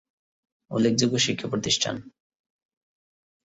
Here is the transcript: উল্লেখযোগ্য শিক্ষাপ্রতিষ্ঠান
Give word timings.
উল্লেখযোগ্য 0.71 1.15
শিক্ষাপ্রতিষ্ঠান 1.17 1.95